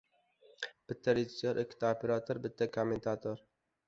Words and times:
Bitta 0.91 1.13
rejissyor, 1.19 1.59
ikkita 1.63 1.91
operator, 1.97 2.39
bitta 2.47 2.69
kommentator. 2.79 3.45